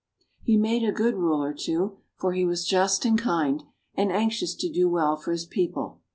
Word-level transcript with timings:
He 0.41 0.57
made 0.57 0.83
a 0.83 0.91
good 0.91 1.13
ruler, 1.13 1.53
too, 1.53 1.99
for 2.15 2.33
he 2.33 2.43
was 2.43 2.65
just 2.65 3.05
and 3.05 3.19
kind, 3.21 3.63
and 3.93 4.11
anxious 4.11 4.55
to 4.55 4.67
do 4.67 4.89
well 4.89 5.15
for 5.15 5.31
his 5.31 5.45
people. 5.45 6.01